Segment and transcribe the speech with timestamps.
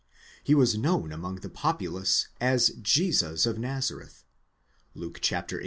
[0.43, 4.23] He was known among the populace as Jesus of Nazareth
[4.95, 5.59] (Luke xviii.